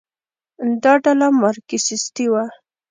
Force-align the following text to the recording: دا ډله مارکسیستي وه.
دا 0.83 0.93
ډله 1.03 1.27
مارکسیستي 1.41 2.25
وه. 2.31 2.43